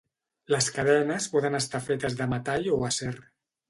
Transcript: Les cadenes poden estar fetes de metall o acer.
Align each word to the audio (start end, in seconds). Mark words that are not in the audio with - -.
Les 0.53 0.69
cadenes 0.77 1.29
poden 1.35 1.61
estar 1.61 1.85
fetes 1.93 2.19
de 2.23 2.31
metall 2.37 2.71
o 2.81 2.85
acer. 2.93 3.17